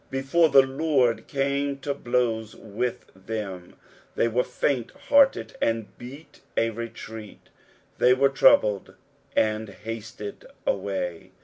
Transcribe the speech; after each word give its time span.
Before 0.09 0.49
the 0.49 0.63
Lord 0.65 1.27
came 1.27 1.77
to 1.81 1.93
blows 1.93 2.55
with 2.55 3.05
them, 3.15 3.75
they 4.15 4.27
were 4.27 4.43
faint 4.43 4.89
hearted, 5.09 5.55
and 5.61 5.95
beat 5.99 6.41
a 6.57 6.71
retreat." 6.71 7.49
They 7.99 8.15
wert 8.15 8.33
troubled 8.33 8.95
and 9.35 9.69
hasted 9.69 10.47
aumy." 10.65 11.29